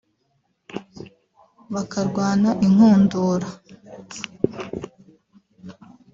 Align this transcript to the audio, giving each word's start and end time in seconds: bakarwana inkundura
bakarwana 1.73 2.49
inkundura 2.67 3.47